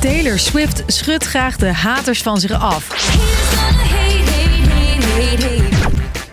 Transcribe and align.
Taylor 0.00 0.38
Swift 0.38 0.82
schudt 0.86 1.24
graag 1.24 1.56
de 1.56 1.72
haters 1.72 2.22
van 2.22 2.40
zich 2.40 2.52
af. 2.52 2.88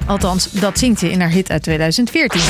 Althans, 0.06 0.52
dat 0.52 0.80
zingt 0.80 1.00
ze 1.00 1.12
in 1.12 1.22
haar 1.22 1.30
hit 1.30 1.50
uit 1.50 1.64
2014. 1.64 2.42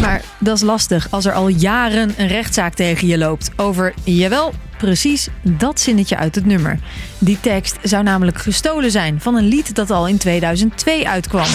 Maar 0.00 0.22
dat 0.38 0.56
is 0.56 0.62
lastig 0.62 1.06
als 1.10 1.24
er 1.24 1.32
al 1.32 1.48
jaren 1.48 2.14
een 2.16 2.28
rechtszaak 2.28 2.74
tegen 2.74 3.06
je 3.06 3.18
loopt 3.18 3.50
over, 3.56 3.94
jawel, 4.04 4.52
precies 4.78 5.28
dat 5.42 5.80
zinnetje 5.80 6.16
uit 6.16 6.34
het 6.34 6.46
nummer. 6.46 6.78
Die 7.18 7.38
tekst 7.40 7.76
zou 7.82 8.02
namelijk 8.02 8.38
gestolen 8.38 8.90
zijn 8.90 9.20
van 9.20 9.36
een 9.36 9.48
lied 9.48 9.74
dat 9.74 9.90
al 9.90 10.08
in 10.08 10.18
2002 10.18 11.08
uitkwam. 11.08 11.46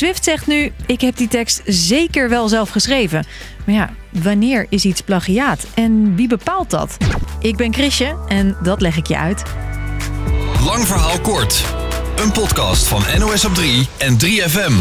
Swift 0.00 0.24
zegt 0.24 0.46
nu: 0.46 0.72
Ik 0.86 1.00
heb 1.00 1.16
die 1.16 1.28
tekst 1.28 1.62
zeker 1.64 2.28
wel 2.28 2.48
zelf 2.48 2.70
geschreven. 2.70 3.24
Maar 3.66 3.74
ja, 3.74 3.90
wanneer 4.10 4.66
is 4.68 4.84
iets 4.84 5.00
plagiaat 5.00 5.66
en 5.74 6.16
wie 6.16 6.28
bepaalt 6.28 6.70
dat? 6.70 6.96
Ik 7.40 7.56
ben 7.56 7.74
Chrisje 7.74 8.16
en 8.28 8.56
dat 8.62 8.80
leg 8.80 8.96
ik 8.96 9.06
je 9.06 9.16
uit. 9.16 9.42
Lang 10.64 10.86
verhaal 10.86 11.20
kort. 11.20 11.64
Een 12.16 12.32
podcast 12.32 12.88
van 12.88 13.02
NOS 13.18 13.44
op 13.44 13.54
3 13.54 13.88
en 13.98 14.18
3FM. 14.24 14.72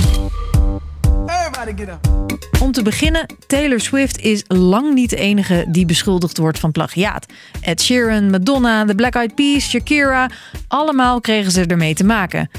Om 2.62 2.72
te 2.72 2.82
beginnen, 2.84 3.26
Taylor 3.48 3.80
Swift 3.80 4.20
is 4.20 4.44
lang 4.48 4.94
niet 4.94 5.10
de 5.10 5.18
enige 5.18 5.66
die 5.68 5.86
beschuldigd 5.86 6.38
wordt 6.38 6.60
van 6.60 6.72
plagiaat. 6.72 7.26
Ed 7.62 7.82
Sheeran, 7.82 8.30
Madonna, 8.30 8.86
The 8.86 8.96
Black 8.96 9.16
Eyed 9.16 9.36
Peas, 9.36 9.70
Shakira, 9.70 10.30
allemaal 10.68 11.22
kregen 11.22 11.52
ze 11.52 11.66
ermee 11.66 11.94
te 11.94 12.04
maken. 12.04 12.50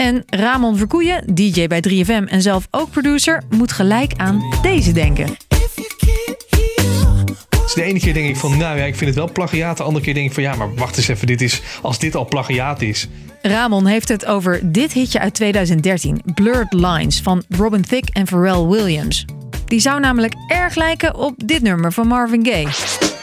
En 0.00 0.22
Ramon 0.26 0.76
Verkoeien, 0.76 1.34
DJ 1.34 1.66
bij 1.66 1.82
3FM 1.88 2.24
en 2.24 2.42
zelf 2.42 2.66
ook 2.70 2.90
producer, 2.90 3.42
moet 3.50 3.72
gelijk 3.72 4.12
aan 4.16 4.42
deze 4.62 4.92
denken. 4.92 5.26
Dus 7.62 7.74
de 7.74 7.82
ene 7.82 7.98
keer 7.98 8.14
denk 8.14 8.28
ik 8.28 8.36
van, 8.36 8.56
nou 8.56 8.78
ja, 8.78 8.84
ik 8.84 8.94
vind 8.96 9.10
het 9.10 9.18
wel 9.18 9.32
plagiaat. 9.32 9.76
De 9.76 9.82
andere 9.82 10.04
keer 10.04 10.14
denk 10.14 10.26
ik 10.26 10.32
van, 10.32 10.42
ja, 10.42 10.54
maar 10.54 10.74
wacht 10.74 10.96
eens 10.96 11.08
even, 11.08 11.26
dit 11.26 11.40
is, 11.40 11.62
als 11.82 11.98
dit 11.98 12.14
al 12.14 12.26
plagiaat 12.26 12.82
is. 12.82 13.08
Ramon 13.42 13.86
heeft 13.86 14.08
het 14.08 14.26
over 14.26 14.72
dit 14.72 14.92
hitje 14.92 15.18
uit 15.18 15.34
2013, 15.34 16.20
Blurred 16.34 16.72
Lines 16.72 17.20
van 17.20 17.42
Robin 17.48 17.82
Thicke 17.82 18.12
en 18.12 18.26
Pharrell 18.26 18.66
Williams. 18.66 19.24
Die 19.64 19.80
zou 19.80 20.00
namelijk 20.00 20.34
erg 20.48 20.74
lijken 20.74 21.14
op 21.14 21.34
dit 21.44 21.62
nummer 21.62 21.92
van 21.92 22.06
Marvin 22.06 22.46
Gaye. 22.46 23.17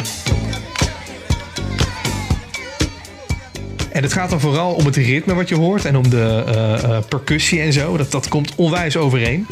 En 3.95 4.03
het 4.03 4.13
gaat 4.13 4.29
dan 4.29 4.39
vooral 4.39 4.73
om 4.73 4.85
het 4.85 4.95
ritme 4.95 5.33
wat 5.33 5.49
je 5.49 5.55
hoort 5.55 5.85
en 5.85 5.95
om 5.95 6.09
de 6.09 6.43
uh, 6.47 6.89
uh, 6.89 6.97
percussie 7.09 7.61
en 7.61 7.73
zo. 7.73 7.97
Dat, 7.97 8.11
dat 8.11 8.27
komt 8.27 8.55
onwijs 8.55 8.97
overeen. 8.97 9.47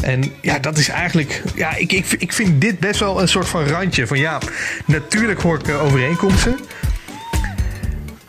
En 0.00 0.32
ja, 0.42 0.58
dat 0.58 0.78
is 0.78 0.88
eigenlijk. 0.88 1.42
Ja, 1.54 1.76
ik, 1.76 1.92
ik, 1.92 2.06
ik 2.18 2.32
vind 2.32 2.60
dit 2.60 2.78
best 2.78 3.00
wel 3.00 3.20
een 3.20 3.28
soort 3.28 3.48
van 3.48 3.66
randje. 3.66 4.06
Van 4.06 4.18
ja, 4.18 4.38
natuurlijk 4.86 5.40
hoor 5.40 5.58
ik 5.58 5.68
uh, 5.68 5.84
overeenkomsten. 5.84 6.58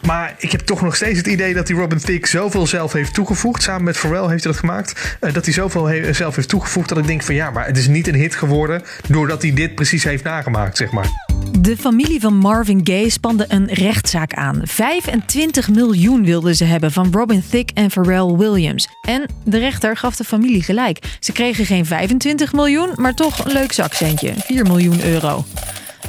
Maar 0.02 0.36
ik 0.38 0.52
heb 0.52 0.62
toch 0.62 0.82
nog 0.82 0.96
steeds 0.96 1.18
het 1.18 1.28
idee 1.28 1.54
dat 1.54 1.68
die 1.68 1.76
Robin 1.76 2.00
Thicke 2.00 2.28
zoveel 2.28 2.68
zelf 2.68 2.94
heeft 2.94 3.14
toegevoegd. 3.14 3.64
Samen 3.64 3.84
met 3.84 3.98
Pharrell 3.98 4.30
heeft 4.30 4.44
hij 4.44 4.52
dat 4.52 4.60
gemaakt. 4.60 5.18
Dat 5.20 5.46
hij 5.46 5.54
zoveel 5.54 5.90
zelf 6.12 6.36
heeft 6.36 6.50
toegevoegd 6.50 6.90
dat 6.90 6.98
ik 6.98 7.08
denk 7.08 7.24
van 7.24 7.36
ja, 7.36 7.52
maar 7.52 7.66
het 7.66 7.78
is 7.78 7.88
niet 7.88 8.08
een 8.08 8.16
hit 8.16 8.36
geworden. 8.36 8.82
Doordat 9.08 9.42
hij 9.42 9.54
dit 9.54 9.76
precies 9.76 10.04
heeft 10.04 10.24
nagemaakt, 10.24 10.78
zeg 10.78 10.92
maar. 10.92 11.29
De 11.60 11.78
familie 11.78 12.20
van 12.20 12.38
Marvin 12.38 12.82
Gaye 12.84 13.10
spande 13.10 13.46
een 13.48 13.68
rechtszaak 13.68 14.34
aan. 14.34 14.62
25 14.64 15.70
miljoen 15.70 16.26
wilden 16.26 16.56
ze 16.56 16.64
hebben 16.64 16.92
van 16.92 17.12
Robin 17.12 17.44
Thicke 17.50 17.74
en 17.74 17.90
Pharrell 17.90 18.36
Williams. 18.36 18.88
En 19.02 19.26
de 19.44 19.58
rechter 19.58 19.98
gaf 19.98 20.16
de 20.16 20.24
familie 20.24 20.64
gelijk. 20.64 21.18
Ze 21.20 21.32
kregen 21.32 21.66
geen 21.66 21.86
25 21.86 22.54
miljoen, 22.54 22.90
maar 22.96 23.14
toch 23.14 23.46
een 23.46 23.52
leuk 23.52 23.72
zakcentje. 23.72 24.34
4 24.38 24.64
miljoen 24.64 25.04
euro. 25.04 25.46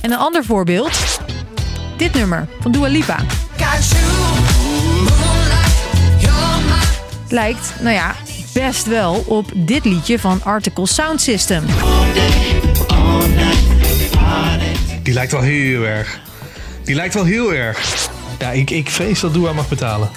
En 0.00 0.12
een 0.12 0.18
ander 0.18 0.44
voorbeeld. 0.44 1.20
Dit 1.96 2.14
nummer 2.14 2.48
van 2.60 2.72
Dua 2.72 2.88
Lipa. 2.88 3.24
Lijkt, 7.28 7.72
nou 7.80 7.94
ja, 7.94 8.14
best 8.52 8.86
wel 8.86 9.24
op 9.26 9.52
dit 9.54 9.84
liedje 9.84 10.18
van 10.18 10.42
Article 10.42 10.86
Sound 10.86 11.20
System. 11.20 11.64
Die 15.02 15.14
lijkt 15.14 15.32
wel 15.32 15.40
heel 15.40 15.82
erg. 15.86 16.20
Die 16.84 16.94
lijkt 16.94 17.14
wel 17.14 17.24
heel 17.24 17.54
erg. 17.54 18.08
Ja, 18.38 18.50
ik, 18.50 18.70
ik 18.70 18.90
vrees 18.90 19.20
dat 19.20 19.34
Dua 19.34 19.52
mag 19.52 19.68
betalen. 19.68 20.10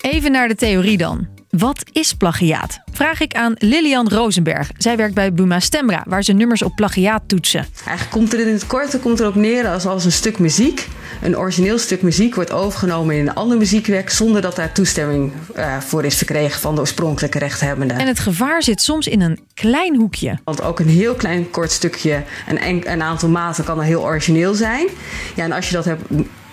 Even 0.00 0.32
naar 0.32 0.48
de 0.48 0.54
theorie 0.54 0.96
dan. 0.96 1.28
Wat 1.58 1.84
is 1.92 2.14
plagiaat? 2.14 2.80
Vraag 2.92 3.20
ik 3.20 3.34
aan 3.34 3.54
Lilian 3.58 4.08
Rosenberg. 4.08 4.70
Zij 4.76 4.96
werkt 4.96 5.14
bij 5.14 5.32
Buma 5.32 5.60
Stemra, 5.60 6.04
waar 6.06 6.22
ze 6.22 6.32
nummers 6.32 6.62
op 6.62 6.74
plagiaat 6.74 7.22
toetsen. 7.26 7.66
Eigenlijk 7.86 8.10
komt 8.10 8.32
er 8.32 8.40
in 8.40 8.52
het 8.52 8.66
korte 8.66 8.98
komt 8.98 9.20
erop 9.20 9.34
neer 9.34 9.68
als, 9.68 9.86
als 9.86 10.04
een 10.04 10.12
stuk 10.12 10.38
muziek, 10.38 10.88
een 11.22 11.38
origineel 11.38 11.78
stuk 11.78 12.02
muziek, 12.02 12.34
wordt 12.34 12.52
overgenomen 12.52 13.16
in 13.16 13.28
een 13.28 13.34
ander 13.34 13.58
muziekwerk 13.58 14.10
zonder 14.10 14.42
dat 14.42 14.56
daar 14.56 14.72
toestemming 14.72 15.32
uh, 15.56 15.80
voor 15.80 16.04
is 16.04 16.16
verkregen 16.16 16.60
van 16.60 16.74
de 16.74 16.80
oorspronkelijke 16.80 17.38
rechthebbende. 17.38 17.94
En 17.94 18.06
het 18.06 18.18
gevaar 18.18 18.62
zit 18.62 18.80
soms 18.80 19.06
in 19.06 19.20
een 19.20 19.38
klein 19.54 19.96
hoekje. 19.96 20.38
Want 20.44 20.62
ook 20.62 20.80
een 20.80 20.88
heel 20.88 21.14
klein 21.14 21.50
kort 21.50 21.70
stukje, 21.70 22.22
een, 22.48 22.90
een 22.92 23.02
aantal 23.02 23.28
maten 23.28 23.64
kan 23.64 23.80
heel 23.80 24.02
origineel 24.02 24.54
zijn. 24.54 24.86
Ja, 25.34 25.44
en 25.44 25.52
als 25.52 25.68
je 25.68 25.74
dat 25.74 25.84
hebt 25.84 26.02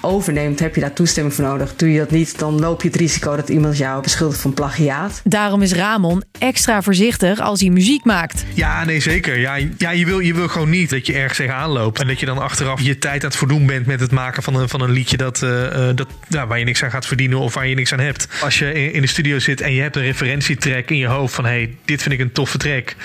overneemt, 0.01 0.59
heb 0.59 0.75
je 0.75 0.81
daar 0.81 0.93
toestemming 0.93 1.35
voor 1.35 1.45
nodig. 1.45 1.75
Doe 1.75 1.91
je 1.91 1.99
dat 1.99 2.11
niet, 2.11 2.39
dan 2.39 2.59
loop 2.59 2.81
je 2.81 2.87
het 2.87 2.97
risico 2.97 3.35
dat 3.35 3.49
iemand 3.49 3.77
jou 3.77 4.01
beschuldigt 4.01 4.41
van 4.41 4.53
plagiaat. 4.53 5.21
Daarom 5.23 5.61
is 5.61 5.73
Ramon 5.73 6.23
extra 6.39 6.81
voorzichtig 6.81 7.39
als 7.39 7.59
hij 7.59 7.69
muziek 7.69 8.05
maakt. 8.05 8.45
Ja, 8.53 8.85
nee, 8.85 8.99
zeker. 8.99 9.39
Ja, 9.39 9.57
ja 9.77 9.91
je, 9.91 10.05
wil, 10.05 10.19
je 10.19 10.33
wil 10.33 10.47
gewoon 10.47 10.69
niet 10.69 10.89
dat 10.89 11.05
je 11.05 11.13
ergens 11.13 11.37
tegenaan 11.37 11.69
loopt. 11.69 11.99
En 11.99 12.07
dat 12.07 12.19
je 12.19 12.25
dan 12.25 12.37
achteraf 12.37 12.81
je 12.81 12.97
tijd 12.97 13.23
aan 13.23 13.29
het 13.29 13.37
voldoen 13.37 13.65
bent 13.65 13.85
met 13.85 13.99
het 13.99 14.11
maken 14.11 14.43
van 14.43 14.55
een, 14.55 14.69
van 14.69 14.81
een 14.81 14.91
liedje 14.91 15.17
dat, 15.17 15.41
uh, 15.41 15.89
dat, 15.95 16.07
ja, 16.27 16.47
waar 16.47 16.59
je 16.59 16.65
niks 16.65 16.83
aan 16.83 16.91
gaat 16.91 17.05
verdienen 17.05 17.39
of 17.39 17.53
waar 17.53 17.67
je 17.67 17.75
niks 17.75 17.93
aan 17.93 17.99
hebt. 17.99 18.27
Als 18.41 18.59
je 18.59 18.91
in 18.91 19.01
de 19.01 19.07
studio 19.07 19.39
zit 19.39 19.61
en 19.61 19.73
je 19.73 19.81
hebt 19.81 19.95
een 19.95 20.01
referentietrack 20.01 20.89
in 20.89 20.97
je 20.97 21.07
hoofd 21.07 21.35
van 21.35 21.45
hé, 21.45 21.51
hey, 21.51 21.75
dit 21.85 22.01
vind 22.01 22.13
ik 22.13 22.19
een 22.19 22.31
toffe 22.31 22.57
track. 22.57 22.95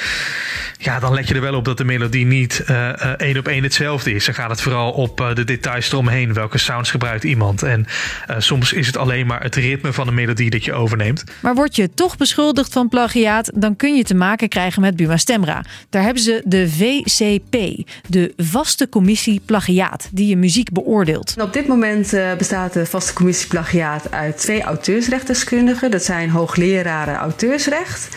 Ja, 0.78 1.00
dan 1.00 1.14
let 1.14 1.28
je 1.28 1.34
er 1.34 1.40
wel 1.40 1.54
op 1.54 1.64
dat 1.64 1.78
de 1.78 1.84
melodie 1.84 2.26
niet 2.26 2.64
uh, 2.70 2.76
uh, 2.76 3.10
één 3.16 3.38
op 3.38 3.48
één 3.48 3.62
hetzelfde 3.62 4.14
is. 4.14 4.24
Dan 4.24 4.34
gaat 4.34 4.50
het 4.50 4.60
vooral 4.60 4.92
op 4.92 5.32
de 5.34 5.44
details 5.44 5.92
eromheen. 5.92 6.32
Welke 6.32 6.58
sound 6.58 6.83
gebruikt 6.90 7.24
iemand. 7.24 7.62
En 7.62 7.86
uh, 8.30 8.36
soms 8.38 8.72
is 8.72 8.86
het 8.86 8.96
alleen 8.96 9.26
maar 9.26 9.42
het 9.42 9.54
ritme 9.54 9.92
van 9.92 10.06
de 10.06 10.12
melodie 10.12 10.50
dat 10.50 10.64
je 10.64 10.72
overneemt. 10.72 11.24
Maar 11.40 11.54
word 11.54 11.76
je 11.76 11.90
toch 11.94 12.16
beschuldigd 12.16 12.72
van 12.72 12.88
plagiaat, 12.88 13.50
dan 13.54 13.76
kun 13.76 13.96
je 13.96 14.04
te 14.04 14.14
maken 14.14 14.48
krijgen 14.48 14.80
met 14.80 14.96
Buma 14.96 15.16
Stemra. 15.16 15.64
Daar 15.90 16.02
hebben 16.02 16.22
ze 16.22 16.42
de 16.44 16.68
VCP, 16.70 17.86
de 18.08 18.32
Vaste 18.36 18.88
Commissie 18.88 19.40
Plagiaat, 19.44 20.08
die 20.12 20.26
je 20.26 20.36
muziek 20.36 20.72
beoordeelt. 20.72 21.34
En 21.36 21.42
op 21.42 21.52
dit 21.52 21.66
moment 21.66 22.14
uh, 22.14 22.34
bestaat 22.34 22.72
de 22.72 22.86
Vaste 22.86 23.12
Commissie 23.12 23.48
Plagiaat 23.48 24.10
uit 24.10 24.36
twee 24.36 24.62
auteursrechtdeskundigen. 24.62 25.90
Dat 25.90 26.04
zijn 26.04 26.30
hoogleraren 26.30 27.14
auteursrecht. 27.14 28.16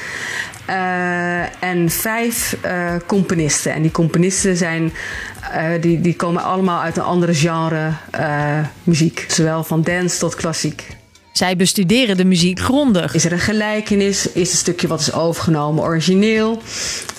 Uh, 0.69 1.63
en 1.63 1.89
vijf 1.89 2.57
uh, 2.65 2.93
componisten. 3.05 3.73
En 3.73 3.81
die 3.81 3.91
componisten 3.91 4.57
zijn, 4.57 4.93
uh, 5.55 5.81
die, 5.81 6.01
die 6.01 6.15
komen 6.15 6.43
allemaal 6.43 6.81
uit 6.81 6.97
een 6.97 7.03
andere 7.03 7.33
genre 7.33 7.91
muziek. 8.83 9.25
Zowel 9.27 9.63
van 9.63 9.81
dance 9.81 10.19
tot 10.19 10.35
klassiek. 10.35 10.97
Zij 11.37 11.55
bestuderen 11.55 12.17
de 12.17 12.25
muziek 12.25 12.59
grondig. 12.59 13.13
Is 13.13 13.25
er 13.25 13.31
een 13.31 13.39
gelijkenis? 13.39 14.31
Is 14.31 14.49
het 14.49 14.59
stukje 14.59 14.87
wat 14.87 14.99
is 14.99 15.13
overgenomen 15.13 15.83
origineel? 15.83 16.61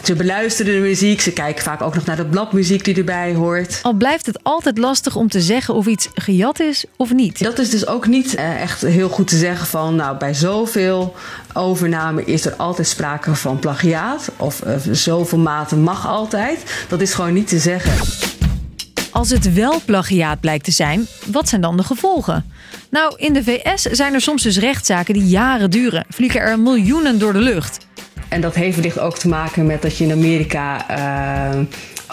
Ze 0.02 0.14
beluisteren 0.14 0.72
de 0.72 0.80
muziek. 0.80 1.20
Ze 1.20 1.32
kijken 1.32 1.64
vaak 1.64 1.82
ook 1.82 1.94
nog 1.94 2.04
naar 2.04 2.16
de 2.16 2.24
bladmuziek 2.24 2.84
die 2.84 2.96
erbij 2.96 3.34
hoort. 3.34 3.80
Al 3.82 3.92
blijft 3.92 4.26
het 4.26 4.38
altijd 4.42 4.78
lastig 4.78 5.16
om 5.16 5.28
te 5.28 5.40
zeggen 5.40 5.74
of 5.74 5.86
iets 5.86 6.08
gejat 6.14 6.60
is 6.60 6.84
of 6.96 7.12
niet. 7.12 7.42
Dat 7.42 7.58
is 7.58 7.70
dus 7.70 7.86
ook 7.86 8.06
niet 8.06 8.34
echt 8.34 8.80
heel 8.80 9.08
goed 9.08 9.28
te 9.28 9.36
zeggen 9.36 9.66
van... 9.66 9.94
nou, 9.94 10.18
bij 10.18 10.34
zoveel 10.34 11.14
overname 11.52 12.24
is 12.24 12.46
er 12.46 12.54
altijd 12.54 12.88
sprake 12.88 13.34
van 13.34 13.58
plagiaat. 13.58 14.30
Of 14.36 14.62
uh, 14.66 14.74
zoveel 14.92 15.38
maten 15.38 15.80
mag 15.80 16.06
altijd. 16.06 16.84
Dat 16.88 17.00
is 17.00 17.14
gewoon 17.14 17.32
niet 17.32 17.48
te 17.48 17.58
zeggen. 17.58 18.27
Als 19.18 19.30
het 19.30 19.52
wel 19.52 19.80
plagiaat 19.84 20.40
blijkt 20.40 20.64
te 20.64 20.70
zijn, 20.70 21.06
wat 21.26 21.48
zijn 21.48 21.60
dan 21.60 21.76
de 21.76 21.82
gevolgen? 21.82 22.52
Nou, 22.90 23.14
in 23.16 23.32
de 23.32 23.42
VS 23.42 23.82
zijn 23.82 24.14
er 24.14 24.20
soms 24.20 24.42
dus 24.42 24.58
rechtszaken 24.58 25.14
die 25.14 25.26
jaren 25.26 25.70
duren. 25.70 26.04
Vliegen 26.08 26.40
er 26.40 26.58
miljoenen 26.58 27.18
door 27.18 27.32
de 27.32 27.38
lucht. 27.38 27.86
En 28.28 28.40
dat 28.40 28.54
heeft 28.54 28.76
wellicht 28.76 28.98
ook 28.98 29.18
te 29.18 29.28
maken 29.28 29.66
met 29.66 29.82
dat 29.82 29.96
je 29.96 30.04
in 30.04 30.12
Amerika 30.12 30.86
uh, 31.54 31.60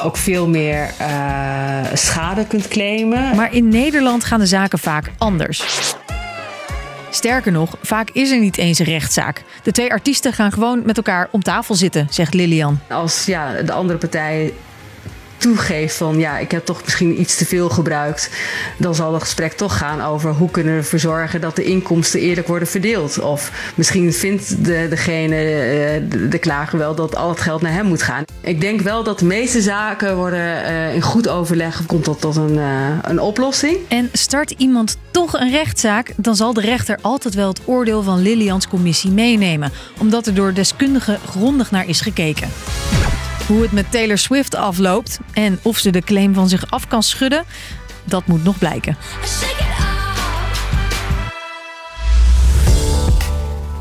ook 0.04 0.18
veel 0.18 0.48
meer 0.48 0.90
uh, 1.02 1.86
schade 1.94 2.48
kunt 2.48 2.68
claimen. 2.68 3.36
Maar 3.36 3.54
in 3.54 3.69
Nederland 3.69 4.24
gaan 4.24 4.40
de 4.40 4.46
zaken 4.46 4.80
vaak 4.80 5.12
anders. 5.18 5.63
Sterker 7.10 7.51
nog, 7.51 7.78
vaak 7.81 8.10
is 8.10 8.31
er 8.31 8.40
niet 8.40 8.58
eens 8.58 8.80
een 8.80 8.86
rechtszaak. 8.86 9.44
De 9.63 9.72
twee 9.72 9.92
artiesten 9.92 10.34
gaan 10.34 10.51
gewoon 10.51 10.81
met 10.86 10.98
elkaar 10.98 11.28
om 11.31 11.44
tafel 11.44 11.75
zitten, 11.75 12.08
zegt 12.10 12.34
Lilian. 12.34 12.80
Als 12.90 13.25
ja, 13.25 13.62
de 13.62 13.72
andere 13.72 13.98
partij 13.98 14.54
toegeeft 15.46 15.96
van 15.96 16.20
ja, 16.20 16.38
ik 16.38 16.52
heb 16.52 16.66
toch 16.66 16.82
misschien 16.84 17.22
iets 17.22 17.36
te 17.36 17.46
veel 17.46 17.70
gebruikt, 17.70 18.30
dan 18.78 18.96
zal 18.96 19.14
het 19.14 19.22
gesprek 19.22 19.54
toch 19.54 19.78
gaan 19.78 20.02
over 20.02 20.32
hoe 20.32 20.52
kunnen 20.52 20.74
we 20.74 20.80
ervoor 20.80 21.00
zorgen 21.00 21.42
dat 21.42 21.56
de 21.56 21.64
inkomsten 21.64 22.20
eerlijk 22.20 22.48
worden 22.48 22.68
verdeeld. 22.68 23.20
Of 23.20 23.72
misschien 23.76 24.14
vindt 24.14 24.66
de, 24.66 24.88
degene, 24.90 25.36
de, 26.10 26.28
de 26.28 26.38
klager 26.38 26.78
wel 26.78 26.96
dat 26.96 27.16
al 27.16 27.30
het 27.30 27.40
geld 27.40 27.62
naar 27.62 27.72
hem 27.72 27.86
moet 27.86 28.02
gaan. 28.02 28.24
Ik 28.42 28.62
denk 28.62 28.82
wel 28.82 29.04
dat 29.04 29.20
de 29.20 29.26
meeste 29.26 29.62
zaken 29.62 30.16
worden 30.16 30.66
in 30.94 31.02
goed 31.02 31.28
overleg 31.28 31.86
komt 31.86 32.04
tot, 32.04 32.22
tot 32.22 32.36
een, 32.36 32.58
een 33.02 33.20
oplossing. 33.20 33.78
En 33.88 34.10
start 34.12 34.52
iemand 34.58 34.98
toch 35.12 35.40
een 35.40 35.52
rechtszaak, 35.52 36.14
dan 36.16 36.36
zal 36.36 36.54
de 36.54 36.62
rechter 36.62 36.98
altijd 37.02 37.34
wel 37.34 37.48
het 37.48 37.62
oordeel 37.66 38.04
van 38.04 38.22
Lilians 38.22 38.68
commissie 38.68 39.12
meenemen, 39.12 39.72
omdat 40.00 40.28
er 40.28 40.34
door 40.34 40.54
deskundigen 40.54 41.20
grondig 41.28 41.72
naar 41.72 41.88
is 41.88 42.02
gekeken. 42.02 42.50
Hoe 43.48 43.62
het 43.62 43.72
met 43.72 43.92
Taylor 43.92 44.18
Swift 44.18 44.56
afloopt 44.56 45.20
en 45.34 45.60
of 45.62 45.78
ze 45.78 45.90
de 45.90 46.02
claim 46.02 46.34
van 46.34 46.50
zich 46.50 46.72
af 46.72 46.88
kan 46.88 47.04
schudden, 47.04 47.44
dat 48.04 48.28
moet 48.28 48.44
nog 48.44 48.58
blijken. 48.58 48.98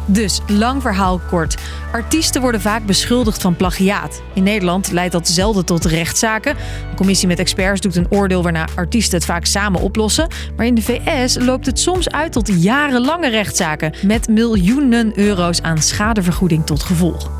Dus, 0.06 0.40
lang 0.46 0.82
verhaal 0.82 1.20
kort. 1.30 1.56
Artiesten 1.92 2.40
worden 2.40 2.60
vaak 2.60 2.86
beschuldigd 2.86 3.42
van 3.42 3.56
plagiaat. 3.56 4.22
In 4.34 4.42
Nederland 4.42 4.92
leidt 4.92 5.12
dat 5.12 5.28
zelden 5.28 5.64
tot 5.64 5.84
rechtszaken. 5.84 6.56
Een 6.90 6.96
commissie 6.96 7.28
met 7.28 7.38
experts 7.38 7.80
doet 7.80 7.96
een 7.96 8.10
oordeel 8.10 8.42
waarna 8.42 8.68
artiesten 8.74 9.16
het 9.16 9.26
vaak 9.26 9.44
samen 9.44 9.80
oplossen. 9.80 10.28
Maar 10.56 10.66
in 10.66 10.74
de 10.74 10.82
VS 10.82 11.36
loopt 11.38 11.66
het 11.66 11.78
soms 11.78 12.10
uit 12.10 12.32
tot 12.32 12.62
jarenlange 12.62 13.28
rechtszaken 13.28 13.94
met 14.02 14.28
miljoenen 14.28 15.18
euro's 15.18 15.62
aan 15.62 15.82
schadevergoeding 15.82 16.66
tot 16.66 16.82
gevolg. 16.82 17.30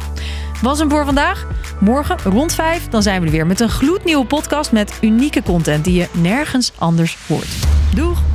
Was 0.62 0.79
hem 0.79 0.91
voor 0.91 1.05
vandaag? 1.05 1.47
Morgen 1.84 2.19
rond 2.25 2.54
5 2.54 2.88
dan 2.88 3.02
zijn 3.02 3.20
we 3.20 3.26
er 3.26 3.32
weer 3.32 3.46
met 3.46 3.60
een 3.60 3.69
gloednieuwe 3.69 4.25
podcast 4.25 4.72
met 4.72 4.98
unieke 5.00 5.42
content 5.42 5.84
die 5.84 5.94
je 5.94 6.08
nergens 6.12 6.72
anders 6.78 7.19
hoort. 7.26 7.48
Doeg! 7.94 8.33